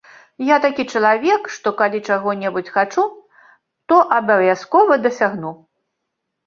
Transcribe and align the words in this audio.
Я 0.45 0.55
такі 0.63 0.85
чалавек, 0.93 1.43
што 1.57 1.73
калі 1.81 1.99
чаго-небудзь 2.09 2.73
хачу, 2.79 3.07
то 3.93 4.01
абавязкова 4.19 4.93
дасягну. 5.05 5.59